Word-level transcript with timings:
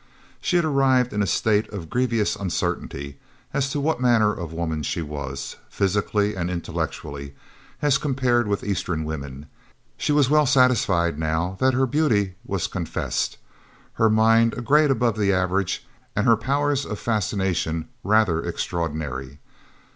She 0.41 0.55
had 0.55 0.65
arrived 0.65 1.13
in 1.13 1.21
a 1.21 1.27
state 1.27 1.69
of 1.69 1.87
grievous 1.87 2.35
uncertainty 2.35 3.19
as 3.53 3.69
to 3.69 3.79
what 3.79 4.01
manner 4.01 4.33
of 4.33 4.51
woman 4.51 4.81
she 4.81 5.03
was, 5.03 5.57
physically 5.69 6.33
and 6.35 6.49
intellectually, 6.49 7.35
as 7.83 7.99
compared 7.99 8.47
with 8.47 8.63
eastern 8.63 9.03
women; 9.03 9.45
she 9.97 10.11
was 10.11 10.27
well 10.27 10.47
satisfied, 10.47 11.19
now, 11.19 11.55
that 11.59 11.75
her 11.75 11.85
beauty 11.85 12.33
was 12.43 12.65
confessed, 12.65 13.37
her 13.93 14.09
mind 14.09 14.55
a 14.57 14.61
grade 14.61 14.89
above 14.89 15.15
the 15.19 15.31
average, 15.31 15.85
and 16.15 16.25
her 16.25 16.35
powers 16.35 16.83
of 16.83 16.97
fascination 16.97 17.87
rather 18.03 18.43
extraordinary. 18.43 19.37